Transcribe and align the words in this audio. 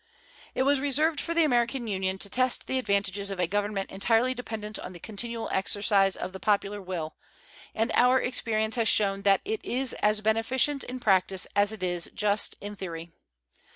It 0.55 0.63
was 0.63 0.79
reserved 0.79 1.21
for 1.21 1.35
the 1.35 1.43
American 1.43 1.85
Union 1.85 2.17
to 2.17 2.27
test 2.27 2.65
the 2.65 2.79
advantages 2.79 3.29
of 3.29 3.39
a 3.39 3.45
government 3.45 3.91
entirely 3.91 4.33
dependent 4.33 4.79
on 4.79 4.93
the 4.93 4.99
continual 4.99 5.47
exercise 5.51 6.15
of 6.15 6.33
the 6.33 6.39
popular 6.39 6.81
will, 6.81 7.13
and 7.75 7.91
our 7.93 8.19
experience 8.19 8.77
has 8.77 8.87
shown 8.87 9.21
that 9.21 9.41
it 9.45 9.63
is 9.63 9.93
as 10.01 10.21
beneficent 10.21 10.83
in 10.83 10.99
practice 10.99 11.45
as 11.55 11.71
it 11.71 11.83
is 11.83 12.09
just 12.15 12.55
in 12.61 12.75
theory. 12.75 13.11